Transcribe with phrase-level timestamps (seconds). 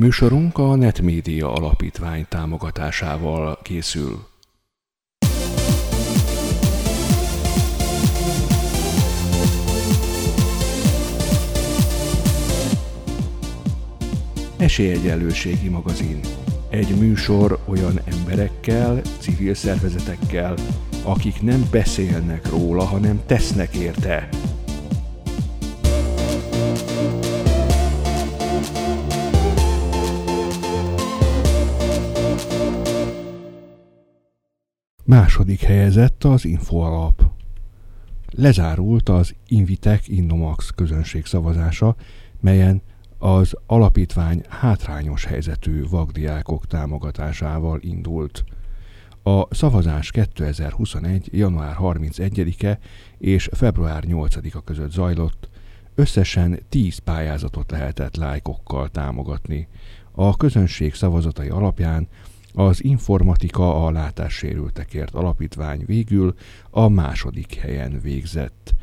[0.00, 4.26] Műsorunk a Netmédia Alapítvány támogatásával készül.
[14.56, 16.20] Esélyegyenlőségi magazin.
[16.70, 20.54] Egy műsor olyan emberekkel, civil szervezetekkel,
[21.04, 24.28] akik nem beszélnek róla, hanem tesznek érte.
[35.10, 37.22] Második helyezett az Infoalap.
[38.30, 41.96] Lezárult az Invitek Innomax közönség szavazása,
[42.40, 42.82] melyen
[43.18, 48.44] az alapítvány hátrányos helyzetű vagdiákok támogatásával indult.
[49.22, 51.28] A szavazás 2021.
[51.32, 52.78] január 31-e
[53.18, 55.48] és február 8-a között zajlott,
[55.94, 59.68] összesen 10 pályázatot lehetett lájkokkal támogatni.
[60.12, 62.08] A közönség szavazatai alapján
[62.54, 66.34] az Informatika a látássérültekért alapítvány végül
[66.70, 68.74] a második helyen végzett.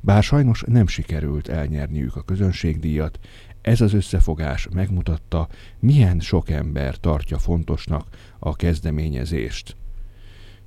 [0.00, 3.18] Bár sajnos nem sikerült elnyerniük a közönségdíjat,
[3.60, 9.76] ez az összefogás megmutatta, milyen sok ember tartja fontosnak a kezdeményezést.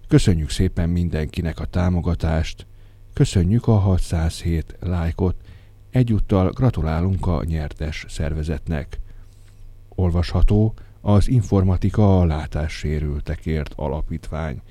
[0.07, 2.65] Köszönjük szépen mindenkinek a támogatást,
[3.13, 5.35] köszönjük a 607 lájkot,
[5.89, 8.99] egyúttal gratulálunk a nyertes szervezetnek.
[9.89, 14.61] Olvasható az Informatika a látássérültekért alapítvány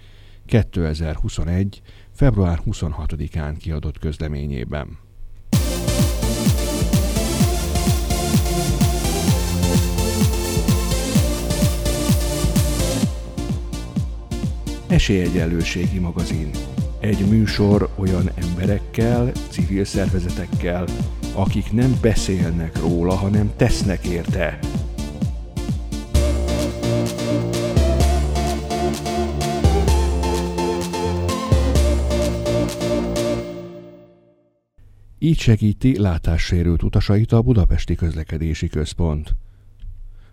[0.46, 1.82] 2021.
[2.14, 4.98] február 26-án kiadott közleményében.
[14.86, 16.50] Esélyegyenlőségi magazin.
[17.00, 20.84] Egy műsor olyan emberekkel, civil szervezetekkel,
[21.34, 24.58] akik nem beszélnek róla, hanem tesznek érte.
[35.20, 39.34] Így segíti látássérült utasait a Budapesti Közlekedési Központ.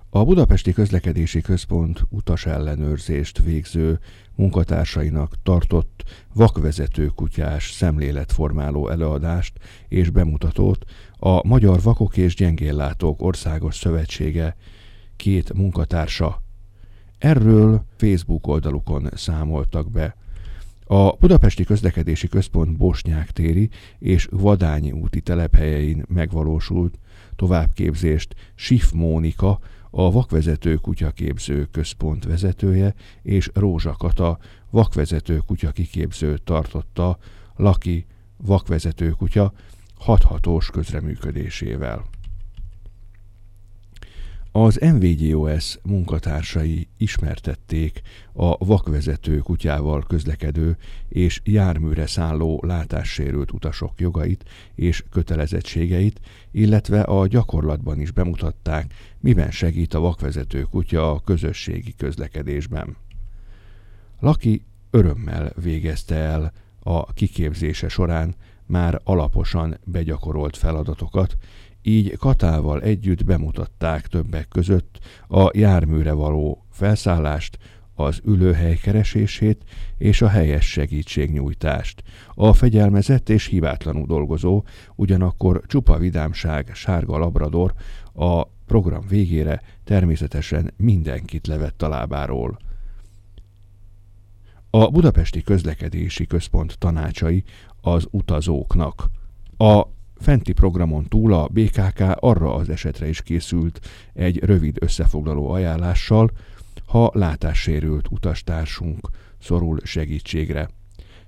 [0.09, 3.99] A Budapesti Közlekedési Központ utas ellenőrzést végző
[4.35, 6.03] munkatársainak tartott
[6.33, 9.53] vakvezető kutyás szemléletformáló előadást
[9.87, 10.85] és bemutatót
[11.17, 14.55] a Magyar Vakok és Gyengéllátók Országos Szövetsége
[15.15, 16.41] két munkatársa.
[17.17, 20.15] Erről Facebook oldalukon számoltak be.
[20.87, 23.69] A Budapesti Közlekedési Központ Bosnyák téri
[23.99, 26.99] és Vadányi úti telephelyein megvalósult
[27.35, 29.59] továbbképzést Sif Mónika,
[29.89, 34.37] a Vakvezető Kutyaképző Központ vezetője és Rózsa Kata
[34.69, 37.17] vakvezető kutya kiképző tartotta
[37.55, 38.05] Laki
[38.37, 39.53] vakvezető kutya
[39.97, 42.05] hathatós közreműködésével.
[44.57, 48.01] Az MVGOS munkatársai ismertették
[48.33, 50.77] a vakvezető kutyával közlekedő
[51.09, 54.43] és járműre szálló látássérült utasok jogait
[54.75, 56.19] és kötelezettségeit,
[56.51, 62.95] illetve a gyakorlatban is bemutatták, miben segít a vakvezető kutya a közösségi közlekedésben.
[64.19, 71.37] Laki örömmel végezte el a kiképzése során már alaposan begyakorolt feladatokat,
[71.85, 77.57] így Katával együtt bemutatták többek között a járműre való felszállást,
[77.95, 79.63] az ülőhely keresését
[79.97, 82.03] és a helyes segítségnyújtást.
[82.33, 84.63] A fegyelmezett és hibátlanul dolgozó,
[84.95, 87.73] ugyanakkor csupa vidámság sárga labrador
[88.13, 92.57] a program végére természetesen mindenkit levett a lábáról.
[94.69, 97.43] A Budapesti Közlekedési Központ tanácsai
[97.81, 99.09] az utazóknak.
[99.57, 99.83] A
[100.17, 103.79] fenti programon túl a BKK arra az esetre is készült
[104.13, 106.31] egy rövid összefoglaló ajánlással,
[106.85, 109.09] ha látássérült utastársunk
[109.39, 110.69] szorul segítségre.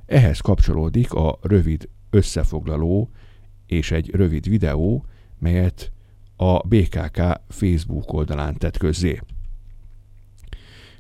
[0.05, 3.09] Ehhez kapcsolódik a rövid összefoglaló
[3.65, 5.05] és egy rövid videó,
[5.39, 5.91] melyet
[6.35, 9.19] a BKK Facebook oldalán tett közzé.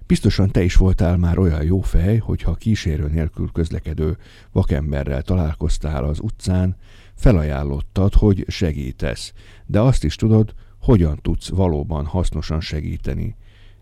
[0.07, 4.17] Biztosan te is voltál már olyan jó fej, hogyha kísérő nélkül közlekedő
[4.51, 6.75] vakemberrel találkoztál az utcán,
[7.15, 9.33] felajánlottad, hogy segítesz,
[9.65, 13.35] de azt is tudod, hogyan tudsz valóban hasznosan segíteni.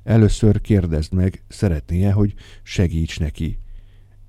[0.03, 2.33] Először kérdezd meg, szeretnie, hogy
[2.63, 3.59] segíts neki.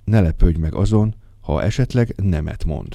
[0.04, 2.94] Ne lepődj meg azon, ha esetleg nemet mond.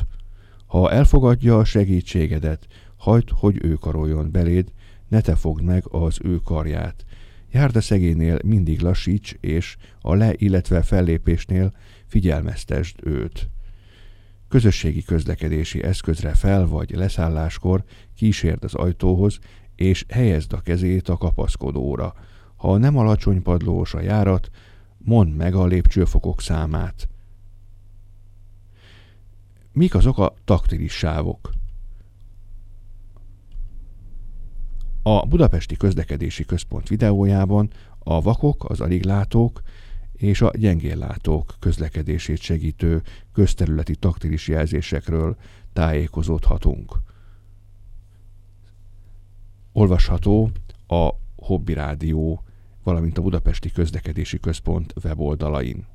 [0.66, 2.68] Ha elfogadja a segítségedet,
[2.98, 4.72] hagyd, hogy ő karoljon beléd,
[5.08, 7.06] ne te fogd meg az ő karját.
[7.52, 11.74] Járd a szegénél mindig lassíts, és a le, illetve fellépésnél
[12.06, 13.50] figyelmeztesd őt
[14.52, 17.84] közösségi közlekedési eszközre fel vagy leszálláskor
[18.16, 19.40] kísérd az ajtóhoz,
[19.76, 22.14] és helyezd a kezét a kapaszkodóra.
[22.56, 24.50] Ha nem alacsony padlós a járat,
[24.98, 27.08] mondd meg a lépcsőfokok számát.
[29.74, 31.52] Mik azok a taktilis sávok?
[35.04, 37.70] A Budapesti Közlekedési Központ videójában
[38.00, 39.62] a vakok, az aliglátók
[40.14, 43.02] és a gyengéllátók közlekedését segítő
[43.34, 45.36] közterületi taktilis jelzésekről
[45.74, 47.00] tájékozódhatunk.
[49.72, 50.52] Olvasható
[50.88, 52.44] a Hobby Rádió,
[52.84, 55.86] valamint a Budapesti Közlekedési Központ weboldalain.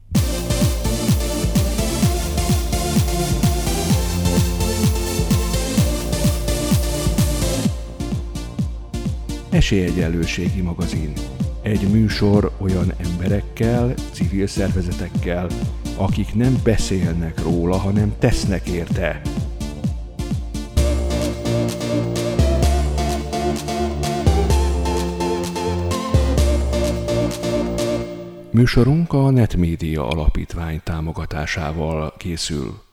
[9.57, 11.13] Esélyegyenlőségi magazin.
[11.63, 15.49] Egy műsor olyan emberekkel, civil szervezetekkel,
[15.97, 19.21] akik nem beszélnek róla, hanem tesznek érte.
[28.51, 32.86] Műsorunk a Netmédia Alapítvány támogatásával készül.